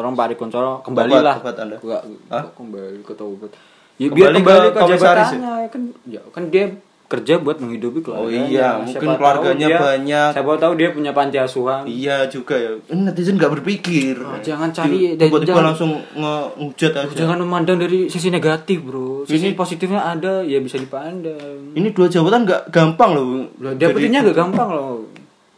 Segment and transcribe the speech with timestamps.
[0.00, 1.76] tolong Pak kembalilah Anda.
[1.76, 2.42] Enggak, Hah?
[2.42, 3.50] kok kembali ke tobat
[3.94, 6.64] ya Kembali biar kembali ke ke, komisaris jabatannya kan ya kan dia
[7.06, 10.28] kerja buat menghidupi keluarganya Oh iya, mungkin Siapa keluarganya dia- banyak.
[10.30, 12.70] siapa tahu dia punya panti asuhan Iya juga ya.
[12.86, 14.14] Ini netizen nggak berpikir.
[14.16, 17.10] Oh, jangan cari- dan tiba-tiba jangan- langsung ngehujat aja.
[17.12, 22.46] jangan memandang dari sisi negatif bro sisi positifnya ada ya bisa dipandang Ini dua jabatan
[22.46, 23.26] nggak gampang loh.
[23.58, 25.02] Loh, dapetinnya gak gampang loh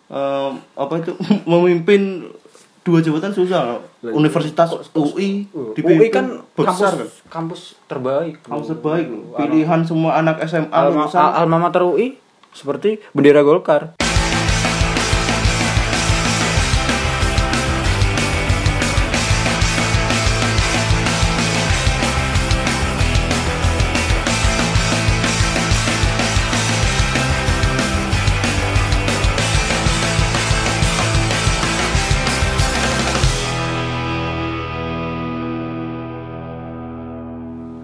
[0.09, 1.13] eh, apa itu
[1.47, 2.33] memimpin
[2.81, 3.61] dua jabatan susah.
[3.71, 3.81] loh.
[4.03, 5.47] Universitas UI
[5.79, 6.99] UI kan besar.
[6.99, 8.43] kampus kampus terbaik.
[8.43, 9.39] Kampus terbaik loh.
[9.39, 12.19] Pilihan semua anak SMA Alma, alma mater UI
[12.51, 13.95] seperti bendera Golkar.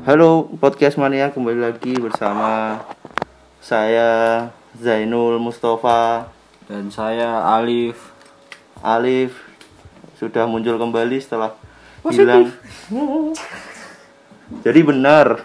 [0.08, 2.80] Halo podcast mania kembali lagi bersama
[3.60, 4.40] saya
[4.72, 6.32] Zainul Mustafa.
[6.64, 8.16] Dan saya Alif.
[8.80, 9.36] Alif
[10.16, 11.52] sudah muncul kembali setelah
[12.08, 12.48] hilang.
[14.64, 15.44] Jadi benar.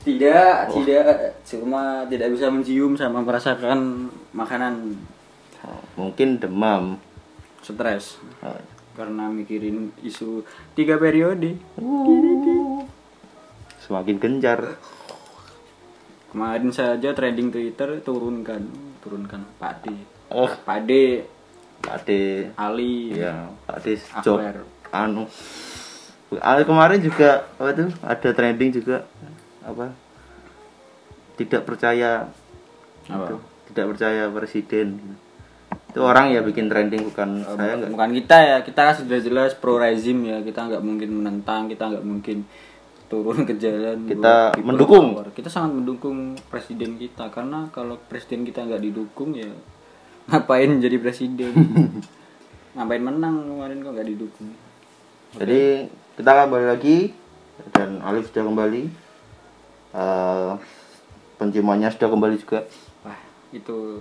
[0.00, 1.44] Tidak, tidak.
[1.44, 4.96] Cuma tidak bisa mencium sama merasakan makanan.
[6.00, 6.96] Mungkin demam.
[7.60, 8.16] stres.
[8.40, 8.56] Oh,
[8.96, 10.40] karena mikirin isu
[10.72, 11.60] tiga periode.
[13.84, 14.60] Semakin gencar.
[16.30, 18.66] Kemarin saja trending Twitter turunkan,
[18.98, 19.94] turunkan Pak D.
[20.28, 21.22] Oh, Pak D,
[21.78, 24.42] Pak De, Ali, ya Pak De job
[24.90, 25.30] anu.
[26.34, 29.06] Ah, Kemarin juga apa tuh ada trending juga
[29.62, 29.94] apa?
[31.34, 32.26] Tidak percaya
[33.06, 33.26] Apa?
[33.30, 33.36] itu,
[33.70, 34.98] tidak percaya presiden.
[35.86, 37.90] Itu orang ya bikin trending bukan Eh, saya enggak.
[37.94, 41.94] bukan kita ya kita kan sudah jelas pro rezim ya kita nggak mungkin menentang kita
[41.94, 42.42] nggak mungkin
[43.06, 45.06] turun ke jalan Kita buat mendukung.
[45.14, 45.28] power.
[45.30, 49.50] kita sangat mendukung presiden kita karena kalau presiden kita nggak didukung ya
[50.26, 51.52] ngapain jadi presiden
[52.74, 54.50] ngapain menang kemarin kok nggak didukung
[55.34, 55.62] Jadi
[56.14, 57.10] kita kembali lagi
[57.70, 58.82] dan Alif sudah kembali.
[59.92, 60.52] Eh
[61.34, 62.62] penciumannya sudah kembali juga.
[63.02, 63.18] wah
[63.50, 63.98] itu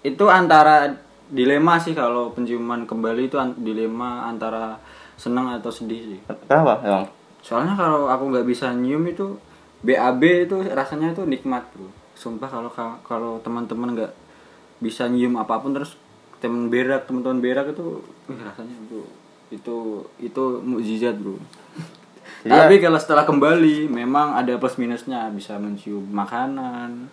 [0.00, 0.92] itu antara
[1.26, 4.76] dilema sih kalau penciuman kembali itu an- dilema antara
[5.14, 6.80] senang atau sedih sih Kenapa?
[6.80, 7.04] Emang?
[7.44, 9.36] Soalnya kalau aku nggak bisa nyium itu
[9.84, 11.92] BAB itu rasanya itu nikmat bro.
[12.16, 12.72] Sumpah kalau
[13.04, 14.12] kalau teman-teman nggak
[14.80, 16.00] bisa nyium apa pun terus
[16.40, 18.00] teman berak teman-teman berak itu
[18.32, 19.00] wih, rasanya itu
[19.52, 19.76] itu
[20.24, 21.36] itu mukjizat bro.
[22.48, 27.12] Jadi Tapi kalau setelah kembali memang ada plus minusnya bisa mencium makanan.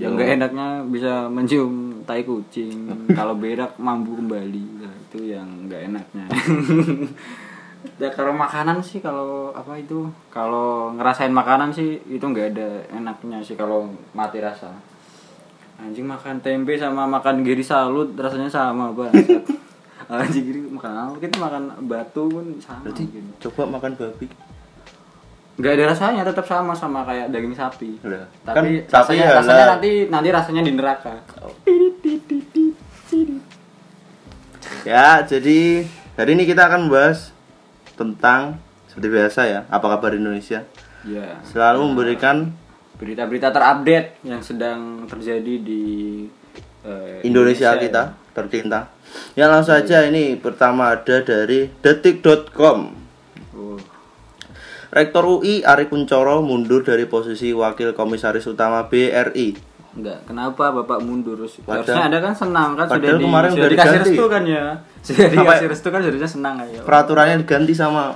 [0.00, 2.88] Yang nggak enaknya bisa mencium tai kucing.
[3.18, 4.64] kalau berak mampu kembali.
[4.80, 6.24] Nah, itu yang nggak enaknya.
[8.00, 13.44] ya kalau makanan sih kalau apa itu kalau ngerasain makanan sih itu nggak ada enaknya
[13.44, 14.72] sih kalau mati rasa
[15.76, 19.44] anjing makan tempe sama makan giri salut rasanya sama banget
[20.10, 23.30] anjing giri makan apa kita makan batu pun sama Berarti gitu.
[23.48, 24.26] coba makan babi.
[25.60, 29.38] nggak ada rasanya tetap sama sama kayak daging sapi Lah, tapi kan sapi rasanya, halal.
[29.44, 31.12] rasanya nanti nanti rasanya di neraka
[34.80, 35.84] Ya, jadi
[36.16, 37.36] hari ini kita akan membahas
[38.00, 38.56] tentang
[38.88, 40.64] seperti biasa ya, apa kabar Indonesia?
[41.04, 42.48] ya Selalu memberikan
[42.96, 45.84] berita-berita terupdate yang sedang terjadi di
[46.84, 48.88] eh, Indonesia kita tercinta.
[49.36, 52.78] Ya langsung saja ini pertama ada dari detik.com.
[53.56, 53.78] Oh.
[54.90, 59.69] Rektor UI Ari Kuncoro mundur dari posisi Wakil Komisaris Utama BRI.
[59.90, 61.34] Enggak, kenapa Bapak mundur?
[61.36, 64.08] Padahal- Harusnya Anda kan senang kan sudah di, kemarin sudah udah dikasih diganti.
[64.08, 64.64] restu kan ya.
[65.06, 66.78] Sudah dikasih restu kan harusnya senang aja.
[66.80, 68.14] Peraturannya diganti sama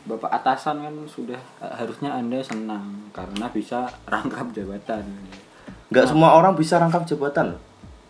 [0.00, 5.04] Bapak atasan kan sudah eh, harusnya Anda senang karena bisa rangkap jabatan.
[5.88, 7.58] nggak semua orang bisa rangkap jabatan.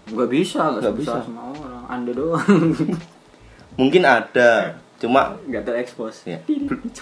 [0.06, 1.24] Enggak bisa, enggak Nggak bisa bisa.
[1.24, 1.82] semua orang.
[1.88, 2.46] Anda doang.
[3.80, 4.50] Mungkin ada,
[4.96, 6.22] cuma Enggak terekspos.
[6.24, 6.38] ya,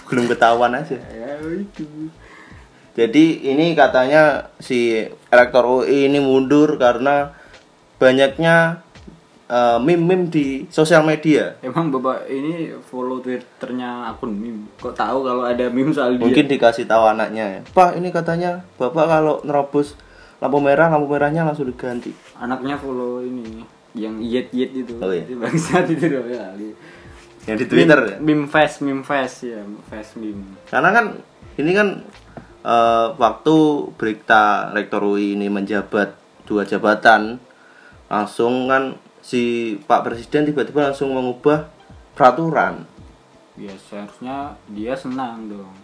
[0.07, 0.97] belum ketahuan aja.
[1.05, 1.85] Ya itu.
[2.99, 7.31] Jadi ini katanya si rektor UI ini mundur karena
[7.95, 8.83] banyaknya
[9.47, 11.55] eh, meme-meme di sosial media.
[11.63, 14.67] Emang Bapak ini follow Twitternya akun meme.
[14.83, 16.27] Kok tahu kalau ada meme soal dia?
[16.27, 17.61] Mungkin dikasih tahu anaknya ya.
[17.71, 19.95] Pak, ini katanya Bapak kalau nerobos
[20.43, 22.11] lampu merah, lampu merahnya langsung diganti.
[22.35, 23.63] anaknya follow ini
[23.95, 24.99] yang yet yet itu.
[24.99, 25.23] Oh, iya.
[25.23, 26.51] Itu Bangsat itu doang ya.
[27.47, 28.15] Yang di Twitter ya.
[28.19, 31.05] meme, meme fest meme fest ya fest meme Karena kan
[31.55, 32.03] ini kan
[32.61, 33.55] eh, waktu
[33.95, 37.37] berita rektor UI ini menjabat dua jabatan
[38.09, 41.69] langsung kan si Pak Presiden tiba-tiba langsung mengubah
[42.17, 42.89] peraturan.
[43.53, 45.75] Ya seharusnya dia senang dong.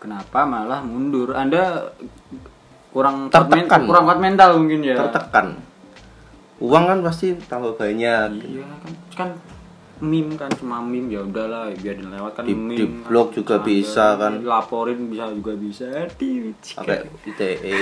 [0.00, 1.36] Kenapa malah mundur?
[1.36, 1.92] Anda
[2.90, 3.80] kurang kuat men- Tertekan.
[3.86, 4.96] kurang kuat mental mungkin ya.
[4.98, 5.60] Tertekan.
[6.58, 8.28] Uang kan pasti tambah banyak.
[8.40, 9.28] Iya kan kan
[10.00, 13.62] meme kan cuma meme ya udahlah biar lewat kan Di- meme di blog juga Ada,
[13.62, 14.32] bisa kan.
[14.40, 15.84] laporin bisa juga bisa
[16.16, 17.70] di pakai ITE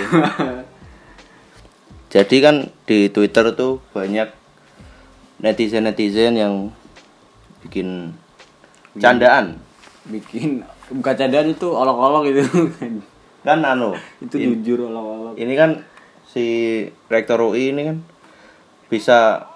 [2.09, 4.29] jadi kan di Twitter tuh banyak
[5.39, 6.55] netizen netizen yang
[7.63, 8.11] bikin
[8.97, 9.61] candaan.
[10.09, 12.43] Bikin bukan cadaan itu olok-olok gitu.
[13.47, 15.37] Kan anu itu jujur olok-olok.
[15.37, 15.85] ini kan
[16.25, 16.45] si
[17.07, 17.97] rektor UI ini kan
[18.89, 19.47] bisa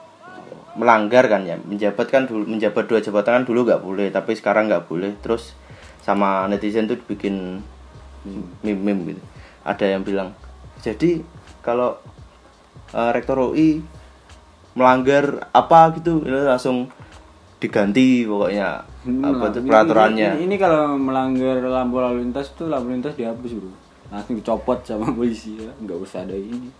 [0.74, 1.56] melanggar kan ya.
[1.56, 5.12] Menjabat kan dulu menjabat dua jabatan kan dulu nggak boleh tapi sekarang nggak boleh.
[5.18, 5.52] Terus
[6.00, 7.60] sama netizen tuh bikin
[8.60, 9.22] meme meme gitu.
[9.62, 10.34] Ada yang bilang
[10.78, 11.22] jadi
[11.60, 11.94] kalau
[12.90, 13.82] eh, rektor UI
[14.72, 16.88] melanggar apa gitu ini langsung
[17.58, 18.82] diganti pokoknya.
[19.02, 20.28] Apa tuh Ini- peraturannya?
[20.36, 23.70] ini, ini kalau melanggar lampu lalu lintas tuh lampu lintas dihapus bro.
[24.10, 26.70] Langsung dicopot sama polisi ya nggak usah ada ini.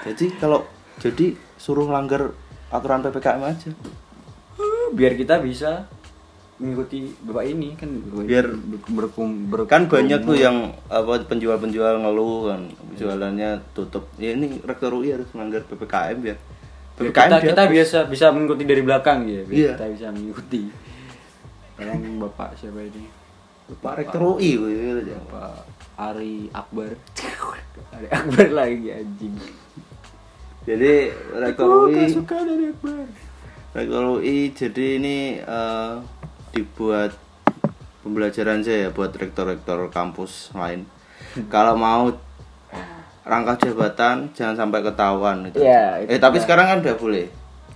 [0.00, 0.64] Jadi kalau
[0.96, 2.32] jadi suruh melanggar
[2.70, 3.70] aturan ppkm aja.
[4.90, 5.86] Biar kita bisa
[6.56, 7.88] mengikuti bapak ini kan
[8.20, 10.56] Biar- ber- berkum, ber- kan banyak tuh yang
[10.86, 12.60] apa penjual-penjual ngeluh kan.
[12.94, 14.06] Jualannya tutup.
[14.16, 16.36] Ya ini rektor UI harus melanggar ppkm ya
[16.94, 19.42] Biar ppkm kita, kita biasa bisa mengikuti dari belakang ya.
[19.42, 19.70] Biar Iya.
[19.74, 20.62] kita bisa mengikuti.
[21.74, 23.08] Tolong bapak siapa ini?
[23.72, 24.52] Pak rektor UI.
[25.06, 25.64] Bapak
[25.96, 26.92] Ari Akbar.
[27.96, 29.34] Ari Akbar lagi anjing
[30.64, 33.08] jadi rektor UI suka dari Akbar
[33.72, 35.92] rektor UI jadi ini eh,
[36.52, 37.14] dibuat
[38.00, 40.88] pembelajaran saya ya buat rektor-rektor kampus lain
[41.52, 42.10] kalau mau
[43.22, 45.62] rangkap jabatan jangan sampai ketahuan gitu.
[45.62, 46.44] Iya, itu eh tapi dia.
[46.48, 47.26] sekarang kan udah boleh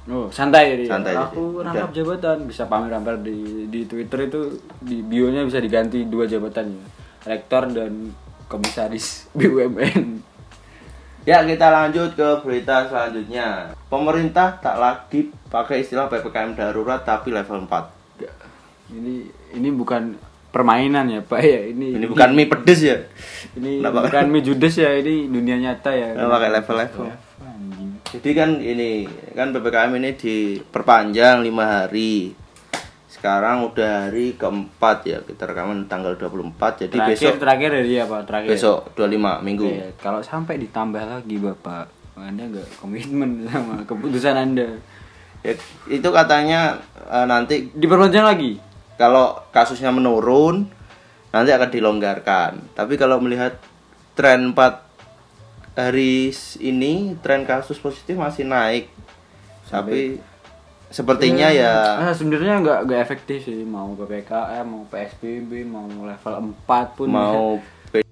[0.04, 0.84] Oh, santai jadi.
[0.84, 1.64] Santai Aku jadi.
[1.64, 6.84] rangkap jabatan, bisa pamer-pamer di di Twitter itu di bio-nya bisa diganti dua jabatan ya.
[7.24, 8.12] Rektor dan
[8.44, 10.33] komisaris BUMN.
[11.24, 13.72] Ya kita lanjut ke berita selanjutnya.
[13.88, 18.20] Pemerintah tak lagi pakai istilah PPKM darurat tapi level 4.
[18.20, 18.34] Nggak.
[18.92, 19.14] Ini
[19.56, 20.20] ini bukan
[20.52, 21.60] permainan ya, Pak ya.
[21.72, 23.00] Ini Ini bukan mie pedes ya.
[23.56, 24.04] ini Kenapa?
[24.04, 26.12] bukan mie judes ya, ini dunia nyata ya.
[26.12, 27.04] Kenapa pakai level-level?
[28.14, 32.36] Jadi kan ini kan PPKM ini diperpanjang 5 hari.
[33.24, 35.16] Sekarang udah hari keempat ya.
[35.24, 36.84] Kita rekaman tanggal 24.
[36.84, 38.16] Jadi Terakhir besok terakhir dari apa?
[38.20, 38.48] Terakhir.
[38.52, 39.64] besok 25 minggu.
[39.64, 41.88] Oke, kalau sampai ditambah lagi Bapak,
[42.20, 44.76] Anda nggak komitmen sama keputusan Anda.
[45.40, 45.56] Ya,
[45.88, 48.60] itu katanya eh, nanti Diperpanjang lagi.
[49.00, 50.68] kalau kasusnya menurun
[51.32, 52.76] nanti akan dilonggarkan.
[52.76, 53.56] Tapi kalau melihat
[54.12, 56.28] tren 4 hari
[56.60, 58.92] ini tren kasus positif masih naik.
[59.72, 60.20] Tapi
[60.94, 61.98] sepertinya ya.
[62.00, 63.66] Ah, sebenarnya nggak nggak efektif sih.
[63.66, 67.58] Mau ppkm mau psbb mau level 4 pun mau
[67.90, 68.06] be-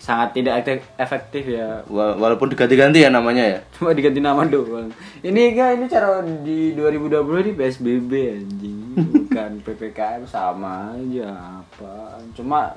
[0.00, 1.84] sangat tidak efek- efektif ya.
[1.86, 3.60] Wa- walaupun diganti-ganti ya namanya ya.
[3.70, 4.88] cuma diganti nama doang.
[5.20, 8.80] Ini kan ini cara di 2020 ini psbb anjing.
[9.28, 11.28] Bukan ppkm sama aja.
[11.60, 12.16] Apa?
[12.32, 12.72] Cuma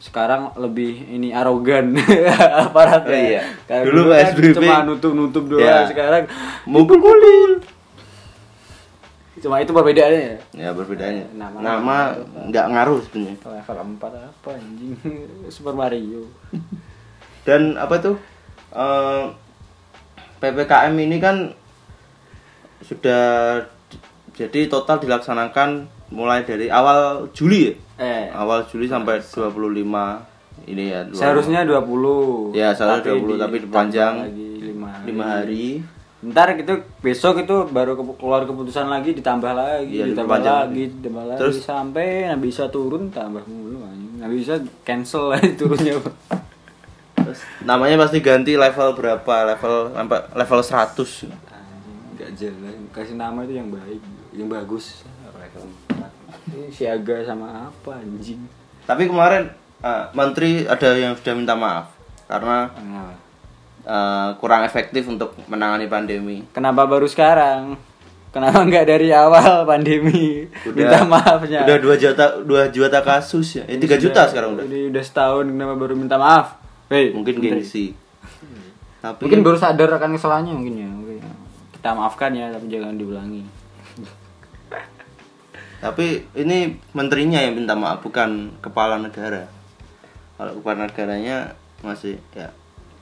[0.00, 1.92] sekarang lebih ini arogan
[2.64, 3.42] aparatnya Oh, iya.
[3.62, 4.56] Kayak Dulu kan PSBB.
[4.56, 5.84] cuma nutup nutup doang Ya.
[5.84, 6.24] sekarang
[6.64, 7.60] Mukul-mukul.
[9.36, 11.32] cuma itu perbedaannya ya Ya perbedaannya.
[11.32, 11.96] Nama- Nama
[12.46, 13.36] nggak ngaruh sebenarnya.
[13.42, 14.92] level 4 apa anjing
[15.54, 16.28] Super Mario
[17.42, 18.16] Dan apa tuh?
[18.70, 19.24] eh,
[20.38, 21.52] PPKM ini kan
[22.80, 23.60] sudah
[24.32, 27.74] jadi total dilaksanakan mulai dari awal Juli ya.
[27.96, 30.26] eh Awal Juli sampai 25
[30.66, 31.00] ini ya.
[31.04, 31.14] 25.
[31.14, 35.06] seharusnya 20 Ya, seharusnya 20, tapi ditambah dipanjang lagi 5 hari.
[35.06, 35.66] 5 hari.
[36.22, 40.82] ntar itu besok itu baru kepu- keluar keputusan lagi ditambah lagi Iya, ditambah lagi lagi.
[40.94, 43.80] ditambah lagi Terus- sampai nggak bisa turun tambah mulu
[44.18, 45.96] nggak bisa cancel lagi turunnya
[47.16, 49.34] Terus namanya pasti ganti level berapa?
[49.46, 51.24] Level sampai level 100.
[51.24, 51.32] Anjing,
[52.14, 54.00] nggak jelas kasih nama itu yang baik
[54.32, 55.00] yang bagus
[55.30, 55.89] level 4 ini
[56.70, 58.40] siaga sama apa anjing
[58.84, 59.50] Tapi kemarin
[59.82, 61.92] eh, menteri ada yang sudah minta maaf
[62.30, 62.70] karena
[63.86, 66.36] eh, kurang efektif untuk menangani pandemi.
[66.54, 67.78] Kenapa baru sekarang?
[68.30, 70.46] Kenapa nggak dari awal pandemi?
[70.70, 71.66] Minta maafnya.
[71.66, 73.64] Udah 2 juta 2 juta kasus ya.
[73.66, 74.64] Eh, 3 juta sekarang udah.
[74.70, 76.62] Ini udah setahun kenapa baru minta maaf?
[76.86, 77.94] Hei, Mungkin gengsi.
[79.02, 80.90] Tapi Mungkin baru sadar akan kesalahannya mungkin ya.
[80.90, 81.30] Mungkin ya.
[81.74, 83.42] Kita maafkan ya, tapi jangan diulangi.
[85.80, 86.58] Tapi ini
[86.92, 89.48] menterinya yang minta maaf bukan kepala negara.
[90.36, 92.48] Kalau kepala negaranya masih ya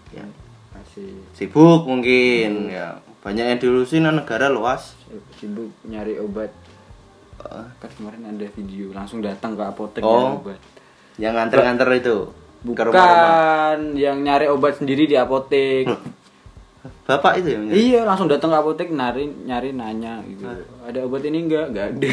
[0.09, 0.23] ya
[0.71, 1.11] Masih.
[1.35, 3.03] sibuk mungkin ya.
[3.19, 4.95] Banyak yang diurusin kan negara luas.
[5.35, 6.55] Sibuk nyari obat.
[7.79, 10.39] Kan kemarin ada video langsung datang ke apotek Oh.
[10.39, 10.59] obat.
[11.19, 12.17] Yang nganter-nganter itu
[12.59, 13.95] ke bukan rumah-rumah.
[13.95, 15.87] yang nyari obat sendiri di apotek
[16.79, 20.47] Bapak itu yang iya langsung datang ke apotek nyari nyari nanya gitu
[20.87, 22.13] ada obat ini enggak enggak ada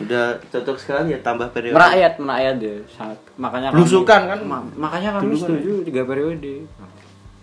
[0.00, 1.76] udah cocok sekali ya tambah periode.
[1.76, 4.38] merakyat merakyat ya sangat makanya Belusukan kan?
[4.48, 6.64] Ma- makanya kami kan setuju tiga periode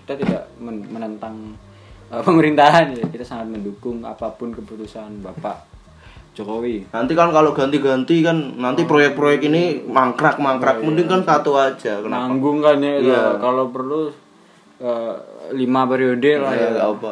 [0.02, 1.54] kita tidak men- menentang
[2.10, 5.70] uh, pemerintahan ya kita sangat mendukung apa pun keputusan bapak
[6.38, 10.86] Jokowi Nanti kan kalau ganti-ganti kan nanti proyek-proyek ini mangkrak-mangkrak.
[10.86, 11.98] Mending kan satu aja.
[11.98, 12.30] Kenapa?
[12.30, 13.02] nanggung kan ya.
[13.02, 13.24] Iya.
[13.42, 14.14] kalau perlu
[14.78, 15.18] uh,
[15.54, 17.12] lima periode lah Ya, ya nggak apa.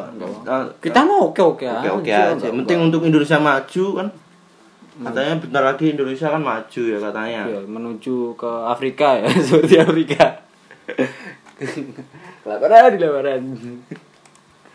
[0.82, 2.48] Kita mau oke oke Oke oke aja.
[2.50, 4.08] Penting untuk Indonesia maju kan.
[4.96, 7.40] Katanya bentar lagi Indonesia kan maju ya katanya.
[7.44, 10.46] ya, menuju ke Afrika ya seperti Afrika
[12.44, 13.42] kelaparan di kelaparan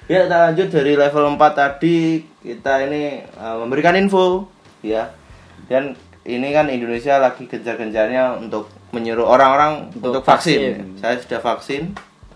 [0.10, 4.44] Ya kita lanjut dari level 4 tadi kita ini uh, memberikan info
[4.84, 5.08] ya.
[5.72, 5.96] Dan
[6.28, 10.60] ini kan Indonesia lagi gencar-gencarnya untuk menyuruh orang-orang Untuk untuk, vaksin.
[10.60, 11.00] vaksin.
[11.00, 11.82] Saya sudah vaksin.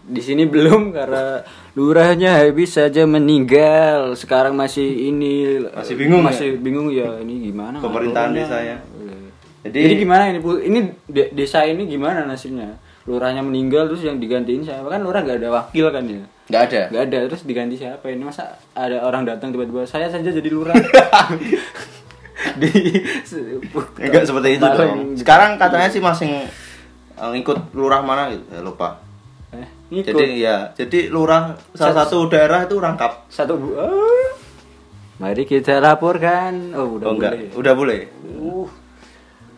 [0.06, 1.42] Di sini belum karena
[1.74, 8.38] lurahnya habis saja meninggal sekarang masih ini Masih bingung masih bingung ya ini gimana Pemerintahan
[8.38, 8.78] desanya.
[9.02, 9.18] Iya.
[9.66, 10.40] Jadi Jadi gimana ini?
[10.46, 12.78] Ini de- desa ini gimana nasibnya?
[13.10, 14.86] Lurahnya meninggal terus yang digantiin siapa?
[14.86, 16.22] Kan lurah gak ada wakil kan ya?
[16.46, 16.82] nggak ada.
[16.94, 18.06] Gak ada terus diganti siapa?
[18.06, 20.78] Ini masa ada orang datang tiba-tiba saya saja jadi lurah.
[22.62, 22.70] Di
[24.06, 25.18] Enggak seperti itu dong.
[25.18, 26.46] Sekarang katanya sih masih
[27.18, 29.05] uh, ngikut lurah mana gitu, saya lupa.
[29.86, 30.12] Ngikut.
[30.12, 33.30] Jadi ya, jadi lurah salah satu daerah itu rangkap.
[33.30, 34.32] satu bu ah.
[35.16, 36.74] Mari kita laporkan.
[36.74, 37.50] Oh, udah Oh enggak, boleh.
[37.54, 38.00] udah boleh.
[38.36, 38.68] Uh.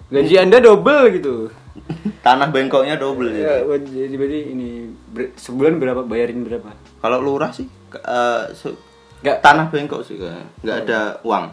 [0.07, 1.35] Gaji Anda double gitu.
[2.25, 3.75] Tanah bengkoknya double Ya, ya.
[3.77, 4.69] jadi berarti ini
[5.07, 6.75] ber- sebulan berapa bayarin berapa?
[6.97, 7.67] Kalau lurah sih
[9.17, 10.45] Enggak tanah bengkok sih kayaknya.
[10.61, 11.45] nggak ada uang.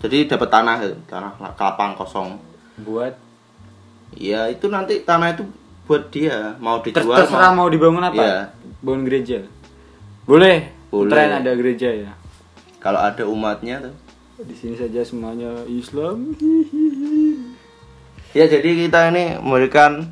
[0.00, 2.36] Jadi dapat tanah tanah la- lapang kosong.
[2.76, 3.14] buat
[4.12, 5.44] Ya itu nanti tanah itu
[5.84, 7.20] buat dia mau dijual.
[7.20, 8.16] terserah mau dibangun apa?
[8.16, 8.38] Iya.
[8.80, 9.44] Bangun gereja.
[10.24, 10.72] Boleh.
[10.88, 11.12] Boleh.
[11.12, 12.12] Tren ada gereja ya.
[12.80, 13.94] Kalau ada umatnya tuh.
[14.44, 16.34] Di sini saja semuanya Islam.
[18.34, 20.10] Ya jadi kita ini memberikan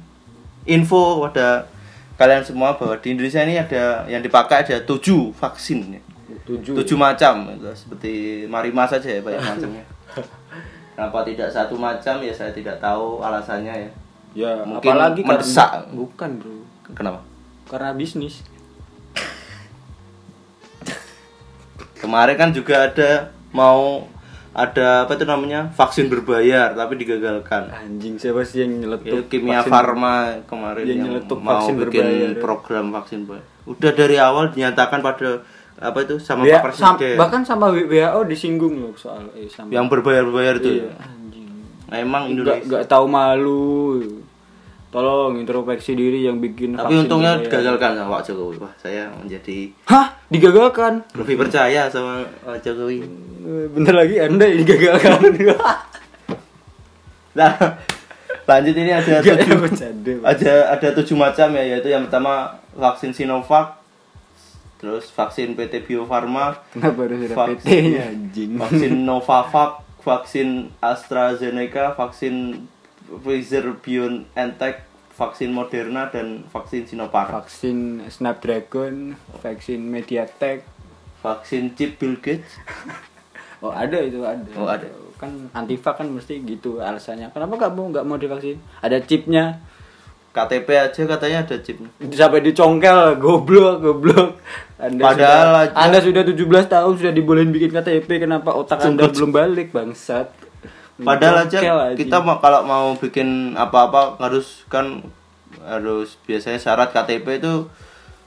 [0.62, 1.67] info kepada
[2.14, 6.02] kalian semua bahwa di Indonesia ini ada yang dipakai ada tujuh vaksin ya.
[6.43, 6.75] Tujuh.
[6.75, 8.12] tujuh macam itu seperti
[8.50, 9.85] marima saja ya banyak macamnya.
[10.95, 13.91] Kenapa tidak satu macam ya saya tidak tahu alasannya ya.
[14.33, 15.71] Ya, Mungkin apalagi karena- mendesak.
[15.91, 16.55] bukan, Bro.
[16.93, 17.21] Kenapa?
[17.67, 18.41] Karena bisnis.
[21.97, 23.11] Kemarin kan juga ada
[23.51, 24.11] mau
[24.53, 27.71] ada apa itu namanya vaksin berbayar tapi digagalkan.
[27.71, 29.71] Anjing siapa sih yang nyeletuk Itu kimia vaksin?
[29.71, 32.33] farma kemarin Yang yang, nyeletuk mau vaksin bikin berbayar.
[32.39, 33.47] program vaksin berbayar.
[33.65, 35.41] Udah dari awal dinyatakan pada
[35.75, 37.17] apa itu sama Ya, Pak sam- Presiden.
[37.17, 40.83] bahkan sama WHO disinggung loh soal eh, sama yang berbayar-bayar itu.
[40.83, 40.95] Iya, ya.
[41.92, 42.66] Memang Nggak, Indonesia.
[42.66, 44.00] nggak tahu malu.
[44.88, 48.56] Tolong introspeksi diri yang bikin Tapi untungnya digagalkan sama Pak Jokowi.
[48.58, 50.06] Wah, saya menjadi Hah?
[50.26, 51.00] Digagalkan?
[51.14, 53.00] lebih percaya sama Pak Jokowi.
[53.00, 55.16] Eh, Bentar lagi Anda yang digagalkan.
[57.32, 57.49] Nah,
[58.44, 62.32] lanjut ini ada Nggak, tujuh, bercanda, ada ada tujuh macam ya, yaitu yang pertama
[62.75, 63.80] vaksin Sinovac,
[64.76, 67.84] terus vaksin PT Bio Farma, Kenapa harus ada Vaksin.
[67.96, 68.50] Anjing?
[68.61, 72.66] vaksin Novavax, vaksin AstraZeneca, vaksin
[73.06, 74.82] Pfizer BioNTech,
[75.14, 77.30] vaksin Moderna dan vaksin Sinopharm.
[77.30, 80.66] Vaksin Snapdragon, vaksin Mediatek.
[81.23, 82.59] Vaksin chip Bill Gates.
[83.62, 84.42] Oh ada itu ada.
[84.59, 84.90] Oh, ada.
[85.23, 87.30] Kan antifa kan mesti gitu alasannya.
[87.30, 88.59] Kenapa mau nggak mau divaksin?
[88.82, 89.62] Ada chipnya.
[90.33, 91.93] KTP aja katanya ada chipnya.
[92.11, 94.41] Sampai dicongkel, goblok, goblok.
[94.81, 99.12] Anda Padahal sudah, aja- Anda sudah 17 tahun sudah dibolehin bikin KTP, kenapa otak Anda
[99.12, 100.33] belum balik, bangsat?
[100.97, 105.03] Padahal aja Congkel kita mau kalau mau bikin apa-apa harus kan
[105.61, 107.69] harus biasanya syarat KTP itu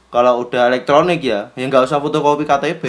[0.07, 2.83] kalau udah elektronik ya, ya nggak usah fotokopi KTP.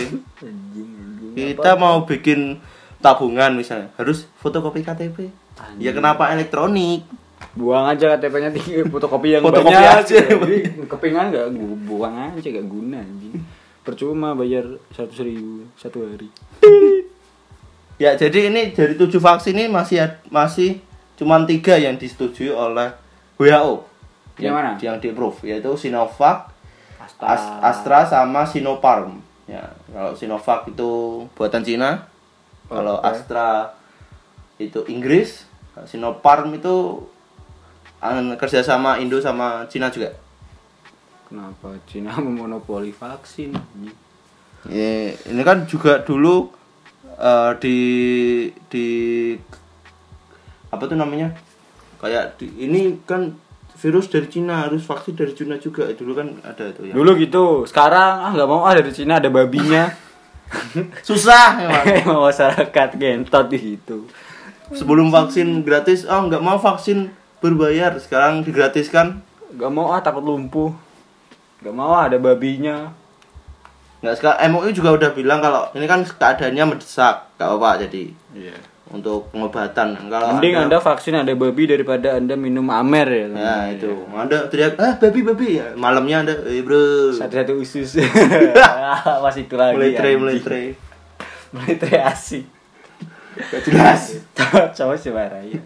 [1.34, 2.60] Kita mau bikin
[2.98, 5.32] tabungan misalnya, harus fotokopi KTP.
[5.76, 7.04] Ya kenapa elektronik?
[7.54, 10.16] Buang aja KTP-nya tinggi fotokopi yang Fotokopi banyak aja.
[10.26, 10.56] Jadi,
[10.90, 13.36] kepingan nggak Gua buang aja gak guna anjing
[13.86, 16.26] percuma bayar seratus ribu satu hari
[18.02, 20.84] Ya jadi ini dari tujuh vaksin ini masih masih
[21.16, 22.92] cuman tiga yang disetujui oleh
[23.40, 23.88] WHO.
[24.36, 24.70] Yang mana?
[24.76, 26.52] Yang di approve yaitu Sinovac,
[27.00, 29.24] Astra, As- Astra sama Sinopharm.
[29.48, 32.04] Ya, kalau Sinovac itu buatan Cina,
[32.68, 33.08] kalau Oke.
[33.16, 33.72] Astra
[34.60, 35.48] itu Inggris,
[35.88, 37.00] Sinopharm itu
[37.98, 40.12] an- kerjasama Indo sama Cina juga.
[41.26, 43.50] kenapa Cina memonopoli vaksin?
[44.66, 46.50] Ya, ini kan juga dulu
[47.12, 47.78] eh, di
[48.66, 48.86] di
[50.66, 51.30] apa tuh namanya
[51.96, 53.34] kayak di, ini kan
[53.76, 57.44] virus dari Cina harus vaksin dari Cina juga dulu kan ada itu ya Dulu gitu,
[57.64, 59.90] sekarang ah nggak mau ah dari Cina ada babinya.
[61.08, 61.58] susah
[62.06, 64.06] emang masyarakat gentot gitu.
[64.70, 67.10] sebelum vaksin gratis oh nggak mau vaksin
[67.46, 69.22] berbayar sekarang digratiskan
[69.52, 70.74] Gak mau ah takut lumpuh.
[71.58, 72.90] Gak mau ah ada babinya.
[73.96, 78.54] nggak sekarang MUI juga udah bilang kalau ini kan keadaannya mendesak gak apa-apa jadi Iya.
[78.86, 83.26] untuk pengobatan kalau Mending anda, anda vaksin ada babi daripada anda minum amer ya.
[83.32, 87.96] ya itu anda teriak ah babi babi ya malamnya anda eh bro Satu-satu usus.
[89.24, 89.74] Masih itu lagi.
[89.74, 90.66] mulai tray mulai tray
[91.50, 92.44] Mulai tray asik.
[93.36, 94.22] Gak jelas
[94.76, 95.56] Coba sih marah ya.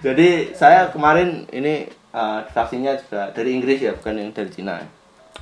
[0.00, 4.78] Jadi saya kemarin ini eh, vaksinnya juga dari Inggris ya bukan yang dari Cina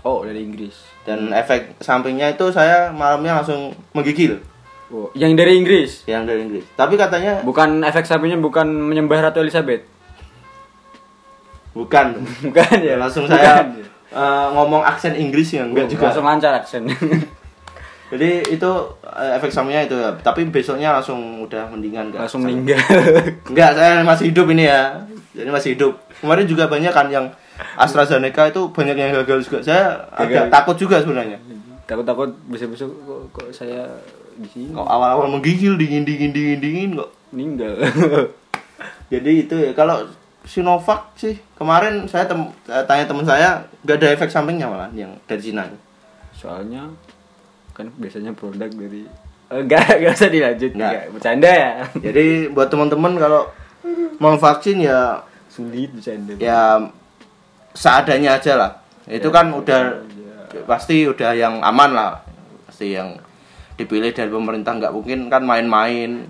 [0.00, 0.86] Oh dari Inggris.
[1.02, 4.38] dan efek sampingnya itu saya malamnya langsung menggigil
[4.86, 6.06] Oh, yang dari Inggris.
[6.06, 9.82] yang dari Inggris tapi katanya Bukan efek sampingnya bukan menyembah Ratu Elizabeth.
[11.72, 12.94] bukan Bukan ya.
[12.96, 13.82] langsung Bukan saya ya.
[14.12, 16.86] eh, ngomong aksen Inggris ya enggak juga Langsung lancar aksen.
[18.06, 18.70] Jadi itu
[19.02, 20.14] eh, efek sampingnya itu ya.
[20.22, 22.26] Tapi besoknya langsung udah mendingan kan.
[22.26, 22.78] Langsung meninggal.
[23.50, 25.02] Enggak, saya masih hidup ini ya.
[25.34, 25.92] Jadi masih hidup.
[26.22, 27.26] Kemarin juga banyak kan yang
[27.75, 29.58] AstraZeneca itu banyak yang gagal juga.
[29.64, 30.54] Saya agak Gagal.
[30.54, 31.38] takut juga sebenarnya.
[31.86, 33.86] Takut-takut besok-besok kok, kok saya
[34.36, 37.10] di sini Kok awal-awal menggigil dingin dingin dingin dingin kok.
[37.32, 37.75] meninggal.
[39.12, 40.06] Jadi itu ya kalau
[40.46, 45.10] Sinovac sih kemarin saya tem saya tanya teman saya nggak ada efek sampingnya malah yang
[45.26, 45.66] dari Cina.
[46.30, 46.86] Soalnya
[47.76, 49.04] kan biasanya produk dari
[49.47, 50.75] Eh, enggak, enggak usah dilanjut.
[50.75, 50.90] Enggak.
[50.90, 51.71] Enggak, bercanda ya.
[52.02, 53.47] Jadi buat teman-teman kalau
[54.18, 56.35] mau vaksin ya Sulit bercanda.
[56.37, 56.83] ya
[57.71, 58.71] seadanya aja lah
[59.06, 60.02] itu kan udah
[60.64, 62.25] pasti udah yang aman lah
[62.66, 63.14] pasti yang
[63.76, 66.25] dipilih dari pemerintah nggak mungkin kan main-main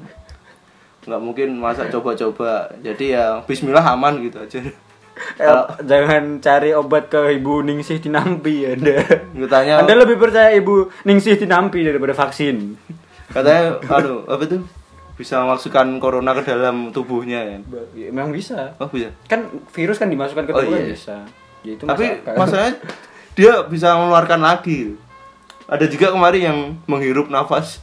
[1.07, 4.61] nggak mungkin masa coba-coba jadi ya Bismillah aman gitu aja
[5.83, 9.01] Jangan cari obat ke Ibu Ningsih Tinampi Anda.
[9.39, 12.77] katanya Anda lebih percaya Ibu Ningsih Tinampi daripada vaksin.
[13.27, 14.63] katanya aduh apa tuh
[15.15, 17.59] bisa memasukkan corona ke dalam tubuhnya ya
[17.93, 18.77] Ya, Memang bisa.
[18.77, 20.89] oh bisa Kan virus kan dimasukkan ke Oh, tubuh kan iya.
[20.91, 21.17] bisa.
[21.61, 22.79] Ya, itu tapi masalahnya
[23.35, 24.95] dia bisa mengeluarkan lagi
[25.67, 27.83] ada juga kemarin yang menghirup nafas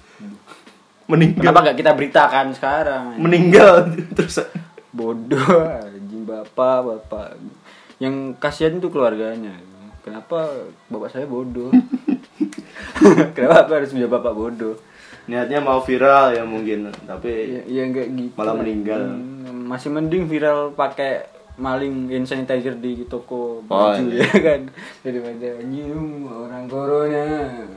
[1.04, 3.04] meninggal Kenapa gak kita beritakan sekarang?
[3.18, 4.40] meninggal terus
[4.90, 5.42] Bodoh,
[6.24, 7.28] bapak, bapak.
[8.00, 9.56] Yang kasihan itu keluarganya.
[10.04, 10.52] Kenapa
[10.88, 11.72] bapak saya bodoh?
[13.36, 14.76] Kenapa aku harus punya bapak bodoh?
[15.24, 18.36] niatnya mau viral ya mungkin tapi Ya, ya enggak gitu.
[18.36, 19.02] Malah meninggal.
[19.08, 21.24] Hmm, masih mending viral pakai
[21.56, 24.26] maling hand sanitizer di toko Oh, baju iya.
[24.26, 24.62] ya kan
[25.00, 27.24] daripada nyium orang corona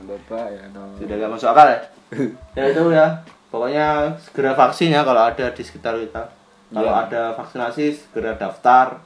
[0.03, 0.97] bapak ya no.
[0.97, 1.79] sudah gak masuk akal ya
[2.57, 3.05] ya itu ya
[3.47, 6.25] pokoknya segera vaksin ya kalau ada di sekitar kita
[6.69, 7.03] kalau Iya.
[7.05, 8.99] ada vaksinasi segera daftar.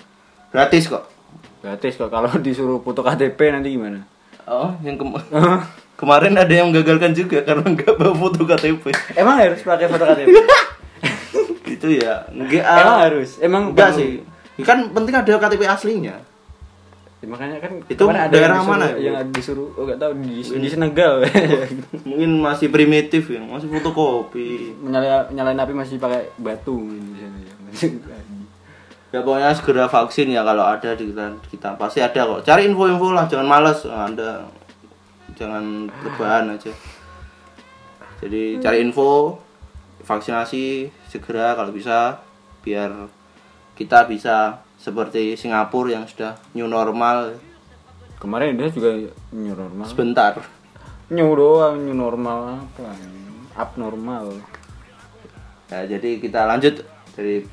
[0.49, 1.05] Gratis kok.
[1.59, 2.07] Gratis kok.
[2.07, 4.01] Kalau disuruh foto KTP nanti gimana?
[4.43, 5.21] Oh yang kem-
[6.01, 10.33] kemarin ada yang menggagalkan juga karena nggak bawa foto KTP emang harus pakai foto KTP
[11.69, 13.37] gitu ya enggak emang harus?
[13.37, 14.25] Emang enggak sih.
[14.61, 16.17] Kan penting ada KTP aslinya
[17.21, 18.87] Ya, makanya kan Itu kemarin daerah yang disuruh, mana?
[18.97, 21.21] yang disuruh oh gak tahu di, di Senegal.
[22.09, 24.73] Mungkin masih primitif ya masih fotokopi.
[24.81, 27.53] Nyalain nyalain api masih pakai batu di sana ya.
[29.13, 32.41] ya pokoknya segera vaksin ya kalau ada di kita, kita pasti ada kok.
[32.41, 34.49] Cari info-info lah jangan malas anda.
[35.37, 36.73] Jangan rebahan aja.
[38.17, 39.37] Jadi cari info
[40.01, 42.17] vaksinasi segera kalau bisa
[42.65, 43.09] biar
[43.77, 47.37] kita bisa seperti Singapura yang sudah new normal.
[48.17, 48.97] Kemarin dia juga
[49.29, 49.85] new normal.
[49.85, 50.33] Sebentar.
[51.13, 52.89] New doang new normal apa
[53.53, 54.41] abnormal.
[55.69, 56.81] Ya jadi kita lanjut
[57.13, 57.45] dari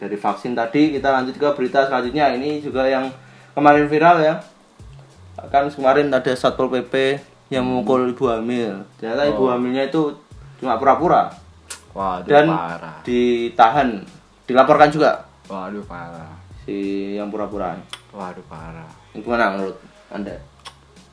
[0.00, 0.96] dari vaksin tadi.
[0.96, 2.32] Kita lanjut ke berita selanjutnya.
[2.32, 3.12] Ini juga yang
[3.52, 4.34] kemarin viral ya.
[5.52, 7.20] Kan kemarin ada satpol pp
[7.52, 8.88] yang memukul ibu hamil.
[8.96, 10.16] Ternyata ibu hamilnya itu
[10.64, 11.28] cuma pura-pura.
[11.92, 12.98] Waduh dan parah.
[13.04, 13.88] ditahan.
[14.48, 15.28] Dilaporkan juga.
[15.46, 16.76] Waduh parah si
[17.12, 17.76] yang pura-pura
[18.10, 18.88] waduh parah.
[19.12, 19.76] Gimana menurut
[20.08, 20.34] anda?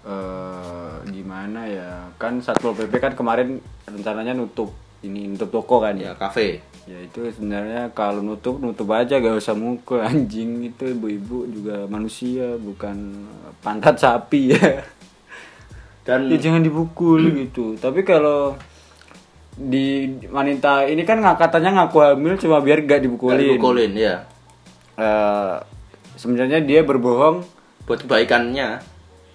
[0.02, 2.10] Eh gimana ya?
[2.16, 4.72] Kan satpol pp kan kemarin rencananya nutup.
[5.02, 6.14] Ini nutup toko kan ya?
[6.14, 6.62] Kafe.
[6.86, 9.18] Ya itu sebenarnya kalau nutup nutup aja.
[9.18, 10.62] Gak usah mukul anjing.
[10.64, 13.26] Itu ibu-ibu juga manusia bukan
[13.60, 14.86] pantat sapi ya.
[16.02, 17.78] Dan ya jangan dipukul gitu.
[17.78, 18.58] Tapi kalau
[19.52, 23.38] di wanita ini kan nggak- katanya ngaku hamil cuma biar gak dipukulin.
[23.38, 24.16] dipukulin ya
[25.00, 25.56] Eh,
[26.20, 27.48] sebenarnya dia berbohong
[27.88, 28.84] buat kebaikannya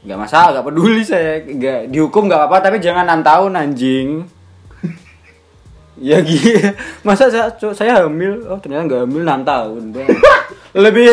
[0.07, 4.09] nggak masalah nggak peduli saya nggak dihukum nggak apa-apa tapi jangan enam tahun anjing
[5.97, 6.77] Ya gitu.
[7.01, 9.83] Masa saya, saya hamil, oh ternyata nggak hamil 6 tahun.
[9.97, 10.09] Bang.
[10.85, 11.09] lebih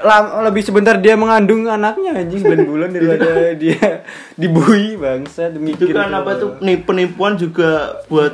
[0.00, 4.00] lam, lebih sebentar dia mengandung anaknya anjing 9 bulan daripada dia
[4.40, 8.32] dibui bangsa demi itu kan apa tuh penipuan juga buat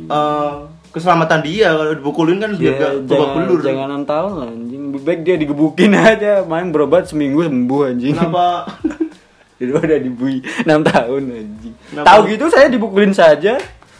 [0.00, 0.52] eh,
[0.88, 4.48] keselamatan dia kalau dipukulin kan biar Ya, gak babak jangan, belur jangan 6 tahun lah
[4.48, 4.82] anjing.
[4.88, 8.14] Lebih baik dia digebukin aja, main berobat seminggu sembuh anjing.
[8.14, 8.66] kenapa
[9.58, 11.74] Daripada dibui 6 tahun anjing.
[11.98, 13.58] Tahu gitu saya dipukulin saja.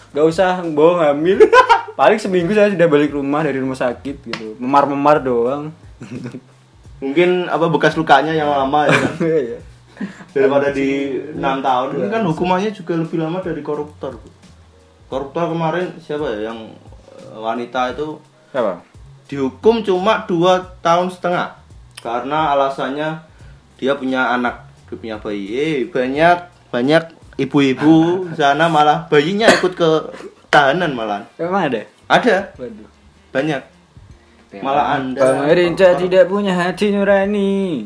[0.08, 1.42] Gak usah bohong hamil.
[1.98, 4.54] Paling seminggu saya sudah balik rumah dari rumah sakit gitu.
[4.56, 5.74] Memar-memar doang.
[6.98, 9.58] mungkin apa bekas lukanya yang lama ya kan Iya.
[10.30, 10.88] daripada di
[11.32, 14.14] enam tahun ini kan hukumannya juga lebih lama dari koruptor.
[15.08, 16.72] Koruptor kemarin siapa ya yang
[17.16, 18.20] eh, wanita itu
[18.52, 18.80] Siapa?
[19.28, 21.56] dihukum cuma dua tahun setengah
[22.00, 23.20] karena alasannya
[23.76, 27.02] dia punya anak dia punya bayi eh, banyak banyak
[27.36, 29.88] ibu-ibu sana malah bayinya ikut ke
[30.48, 31.84] tahanan malah Emang ada?
[32.08, 32.88] ada Waduh.
[33.30, 33.60] banyak
[34.64, 37.84] malah anda Pemerintah tidak punya hati nurani.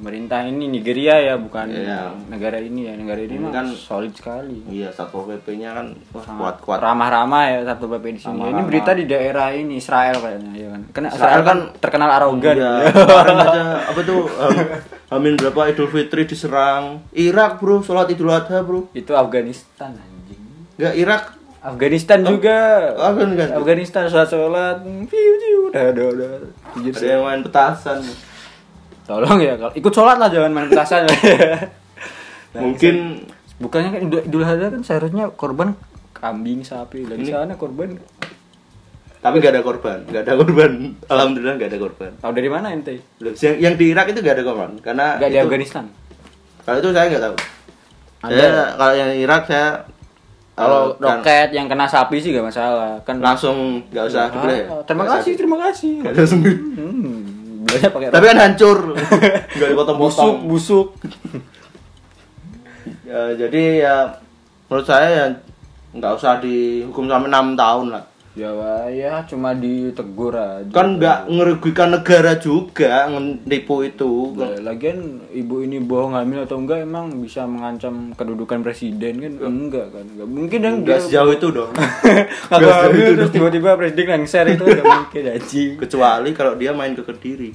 [0.00, 2.08] Pemerintah ini Nigeria ya, bukan Iya.
[2.26, 2.96] negara ini ya.
[2.96, 4.64] Negara ini Ini mah kan- solid sekali.
[4.66, 8.32] iya satpol pp-nya kan Sangat kuat-kuat ramah-ramah ya satu PP di sini.
[8.32, 8.64] Ini Ramah-ramah.
[8.64, 10.80] berita di daerah ini Israel kayaknya ya kan.
[10.90, 12.56] Karena Israel Israel kan kan- terkenal arogan.
[12.56, 12.92] Iya, ya.
[12.96, 14.56] kemarin aja apa tuh um,
[15.10, 20.40] Amin berapa Idul Fitri diserang Irak bro sholat Idul Adha bro Itu Afghanistan anjing.
[20.74, 21.22] nggak Irak
[21.60, 22.88] Afghanistan juga.
[22.96, 23.52] Afghanistan.
[23.52, 24.80] Afghanistan sholat-sholat.
[25.04, 26.30] Piu piu udah udah udah.
[26.88, 28.00] Ada yang main petasan
[29.10, 31.10] Tolong ya kalau ikut sholat lah jangan main petasan.
[32.50, 33.22] Nah, mungkin
[33.62, 35.70] bukannya kan Idul, Idul Adha kan seharusnya korban
[36.10, 37.94] kambing sapi lagi sana korban.
[39.22, 40.98] Tapi nggak ada korban nggak ada korban.
[41.06, 42.10] Alhamdulillah nggak ada korban.
[42.18, 43.06] Tahu dari mana ente?
[43.22, 45.84] Yang, yang di Irak itu nggak ada korban karena nggak di Afghanistan?
[46.66, 47.36] Kalau itu saya nggak tahu.
[48.26, 48.34] Ada.
[48.34, 49.68] saya kalau yang Irak saya
[50.58, 54.82] kalau eh, kan roket yang kena sapi sih gak masalah kan langsung nggak usah Ah,
[54.82, 56.02] terima kasih terima kasih.
[56.02, 56.58] Nggak sendiri.
[56.58, 57.18] hmm,
[57.70, 58.78] belinya pakai tapi kan hancur.
[59.56, 60.88] Nggak busuk dipotong-potong busuk.
[63.06, 63.96] Ya, jadi ya
[64.66, 65.26] menurut saya ya
[65.90, 68.04] nggak usah dihukum sampai enam tahun lah.
[68.38, 74.38] Ya Wak, ya cuma ditegur aja Kan nggak ngerugikan negara juga ngenipu itu.
[74.38, 79.32] Lah, Lagian ibu ini bohong hamil atau enggak emang bisa mengancam kedudukan presiden kan?
[79.42, 80.06] Enggak kan?
[80.06, 81.72] Enggak mungkin dong Nggak sejauh itu dong.
[82.54, 85.70] Hamil sejauh itu terus tiba-tiba presiden lengser itu enggak mungkin anjing.
[85.74, 87.50] Kecuali kalau dia main ke kediri.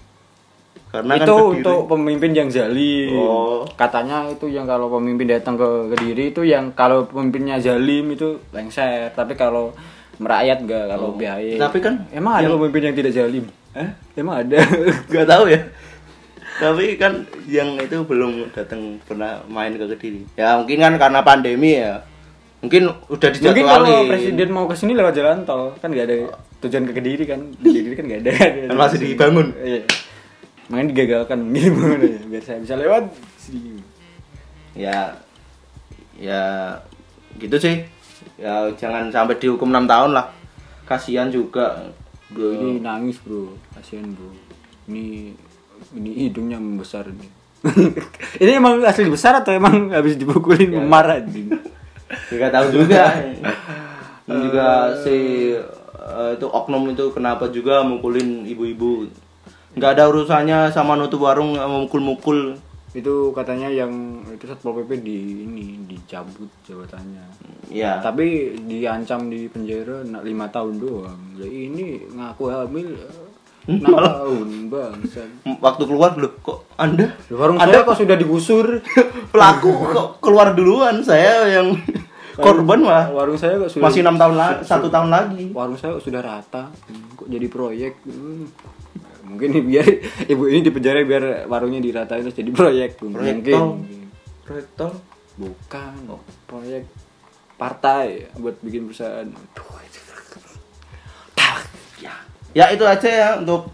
[0.91, 1.55] Karena itu kan kediri.
[1.59, 3.15] untuk pemimpin yang zalim.
[3.15, 3.63] Oh.
[3.79, 9.11] Katanya itu yang kalau pemimpin datang ke Kediri itu yang kalau pemimpinnya zalim itu lengser,
[9.11, 9.75] tapi kalau
[10.19, 11.59] merakyat enggak kalau BHY.
[11.59, 13.45] Tapi kan emang ada pemimpin yang tidak zalim?
[13.75, 13.89] Eh?
[14.15, 14.59] Emang ada.
[15.11, 15.61] nggak tahu ya.
[16.55, 20.23] Tapi kan yang itu belum datang pernah main ke kediri.
[20.39, 22.07] Ya mungkin kan karena pandemi ya.
[22.63, 23.67] Mungkin udah Mungkin dijadwalin.
[23.67, 26.15] kalau presiden mau ke sini lewat jalan tol kan nggak ada
[26.63, 27.39] tujuan ke Kediri kan.
[27.59, 28.31] Di Kediri kan nggak ada.
[28.71, 29.51] Kan masih dibangun.
[29.59, 29.83] Iya.
[30.71, 31.69] Makanya digagalkan ya
[32.31, 33.03] biar saya bisa lewat
[33.37, 33.77] sini.
[34.75, 35.15] ya
[36.19, 36.75] ya
[37.39, 37.83] gitu sih
[38.35, 40.31] ya jangan sampai dihukum 6 tahun lah.
[40.85, 41.91] Kasihan juga.
[42.29, 44.33] Bro ini nangis bro, kasihan bro.
[44.89, 45.33] Ini
[45.93, 47.31] ini hidungnya membesar nih.
[48.43, 51.49] ini emang asli besar atau emang habis dipukulin memar anjing?
[52.33, 53.03] nggak tahu juga.
[54.25, 55.17] Dan juga si
[55.93, 59.05] eh, itu oknum itu kenapa juga mukulin ibu-ibu.
[59.77, 62.57] Nggak ada urusannya sama nutup warung eh, mukul-mukul.
[62.95, 67.21] Itu katanya yang itu satpol pp di ini dicabut jabatannya.
[67.69, 71.19] Ya Tapi diancam di penjara nak lima tahun doang.
[71.39, 73.25] Ini ngaku hamil eh,
[73.65, 75.21] enam tahun bangsa.
[75.57, 77.09] waktu keluar loh kok anda?
[77.33, 78.65] Warung anda saya kok sudah digusur.
[79.33, 81.73] pelaku kok keluar duluan saya yang
[82.37, 85.43] korban mah Warung saya kok sudah masih enam tahun lagi satu tahun lagi.
[85.55, 86.69] warung saya kok sudah rata.
[86.87, 87.93] Hmm, kok jadi proyek?
[88.05, 88.45] Hmm.
[89.25, 89.87] mungkin nih biar
[90.31, 93.01] ibu ini di penjara biar warungnya diratain terus jadi proyek.
[93.01, 93.53] Proyek mungkin.
[93.57, 93.69] tol.
[94.45, 94.93] Proyek tol?
[95.35, 95.93] Bukan
[96.45, 96.85] proyek
[97.55, 99.27] partai buat bikin perusahaan.
[102.55, 103.67] Ya itu aja ya untuk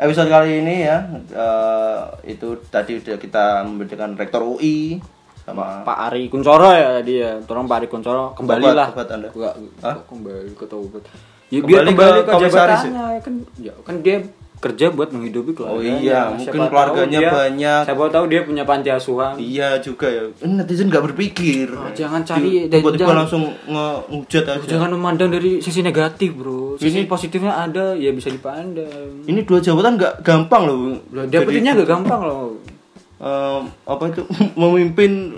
[0.00, 1.04] episode kali ini ya.
[1.28, 2.00] Eh,
[2.32, 5.04] itu tadi udah kita memberikan rektor UI
[5.42, 9.28] sama Pak Ari Kuncoro ya dia tolong Pak Ari Kuncoro kembali Tobat, Anda.
[9.34, 11.02] Kok kembali ke tobat
[11.52, 14.16] ya Kembali biar kembali ke ke, komisaris jabatannya kan ya kan dia
[14.62, 17.80] kerja buat menghidupi keluarganya Oh iya, Siapa mungkin keluarganya dia- banyak.
[17.82, 22.70] siapa tahu dia punya panti asuhan iya juga ya netizen nggak berpikir Oh, jangan cari-
[22.70, 26.78] dan tiba-tiba jangan- langsung ngehujat aja Jangan memandang dari sisi negatif, Bro.
[26.78, 29.26] Sisi Ini- positifnya ada, ya bisa dipandang.
[29.26, 30.78] ini dua jabatan nggak gampang loh
[31.26, 32.54] Dapetinnya gak gampang loh.
[33.18, 34.22] eh, apa itu
[34.56, 35.34] memimpin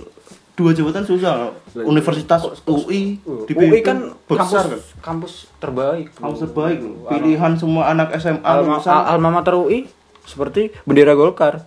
[0.55, 3.99] dua jabatan susah Universitas UI UI dipimpin kan
[4.31, 6.07] besar kampus, kampus terbaik.
[6.15, 7.11] kampus terbaik loh.
[7.11, 9.91] Pilihan semua anak SMA Alma, alma mater UI
[10.23, 11.67] seperti bendera Golkar.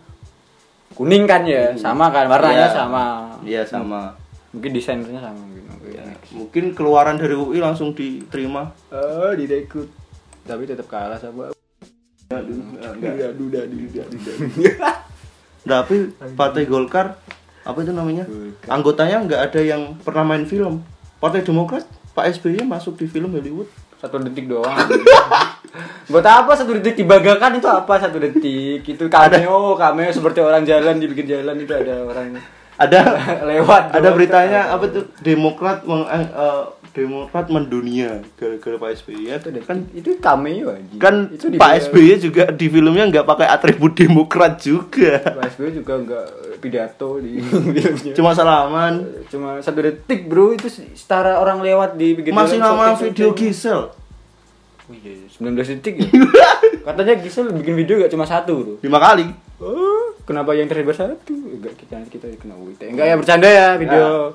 [0.95, 2.25] Kuning kan ya, sama kan?
[2.25, 2.73] Warnanya Iya.
[2.73, 3.03] sama.
[3.45, 4.17] iya sama.
[4.55, 5.45] Mungkin desainnya sama.
[5.51, 5.93] Gitu.
[5.93, 8.73] Ya, mungkin keluaran dari UI langsung diterima.
[8.89, 9.91] Oh, direkrut.
[10.47, 11.53] Tapi tetap kalah sama
[15.67, 17.15] tapi partai Golkar
[17.67, 18.23] apa itu namanya?
[18.71, 20.87] Anggotanya nggak ada yang pernah main film.
[21.19, 21.83] Partai Demokrat
[22.15, 23.67] Pak SBY masuk di film Hollywood.
[23.99, 24.71] Satu detik doang.
[26.11, 27.03] Buat apa satu detik?
[27.03, 28.87] Dibanggakan itu apa satu detik?
[28.87, 32.39] Itu cameo cameo seperti orang jalan di pinggir jalan itu ada orang
[32.79, 32.99] ada.
[33.51, 36.61] lewat ada beritanya apa tuh Demokrat meng, eh,
[36.97, 42.09] Demokrat mendunia gara-gara Pak SBY ya kan itu cameo aja kan itu di- Pak SBY
[42.19, 45.21] juga di filmnya nggak pakai atribut Demokrat juga.
[45.21, 46.25] Pak SBY juga enggak
[46.57, 48.11] pidato di filmnya.
[48.11, 49.05] Cuma salaman.
[49.27, 50.51] Cuma satu detik bro.
[50.51, 53.29] Itu setara orang lewat di pinggir masih nama video.
[53.31, 53.93] Gisel.
[54.87, 56.09] Oh iya, 19 detik ya.
[56.87, 58.73] Katanya Gisel bikin video gak cuma satu bro.
[58.81, 59.29] Lima kali.
[59.57, 61.29] Oh, kenapa yang tersebar satu?
[61.29, 62.81] Enggak kita kita kena UIT.
[62.87, 64.33] Enggak ya bercanda ya video.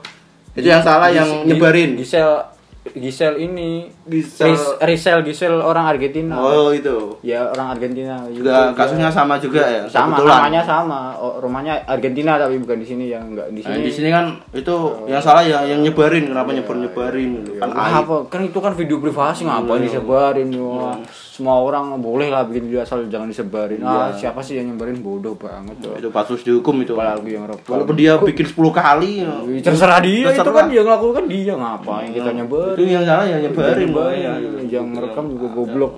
[0.52, 1.96] itu yang salah yang nyebarin.
[1.96, 2.51] Gisel
[2.84, 3.86] Gisel ini.
[4.02, 6.34] Gisel- Ris- Risel Gisel orang Argentina.
[6.36, 7.14] oh itu.
[7.22, 8.18] Ya orang Argentina.
[8.26, 10.38] juga kasusnya sama juga ya sama kebetulan.
[10.40, 11.00] namanya sama.
[11.14, 13.82] Oh, rumahnya Argentina tapi bukan di sini yang enggak di Nah, sini.
[13.82, 14.74] di sini kan itu
[15.06, 16.26] yang salah ya yang nyebarin.
[16.26, 17.50] Kenapa nyebar nyebarin gitu?
[17.56, 18.02] kan Wah, aib.
[18.02, 20.50] apa kan itu kan video privasi ngapain disebarin?
[20.52, 23.78] Wah, semua orang boleh lah bikin video asal jangan disebarin.
[23.80, 24.98] Ah siapa sih yang nyebarin?
[24.98, 26.92] Bodoh banget tuh itu kasus dihukum itu.
[26.92, 29.30] Apalagi yang rekam walaupun dia bikin 10 kali ya.
[29.62, 30.50] Terserah dia itu Terserah.
[30.52, 33.88] kan dia ngelakukan dia ngapain kita nyebar itu yang salah yang nyebarin.
[33.88, 34.32] Nyebarin ya.
[34.72, 35.92] yang merekam juga goblok.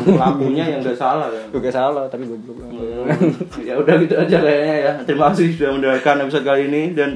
[0.00, 1.42] Pelakunya yang gak salah ya.
[1.48, 2.56] juga salah tapi goblok.
[3.60, 4.92] Ya udah gitu aja kayaknya ya.
[5.04, 7.10] Terima kasih sudah mendengarkan episode kali ini dan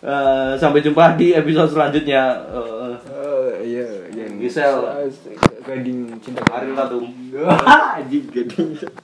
[0.00, 2.22] eh, sampai jumpa di episode selanjutnya.
[2.52, 3.86] Eh, Eh, iya.
[4.14, 4.74] Yang Gisel.
[5.66, 6.46] gading cinta.
[6.54, 7.04] Ariel Tatum
[7.98, 8.78] anjing gading